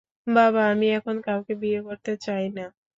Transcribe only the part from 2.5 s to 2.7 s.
না।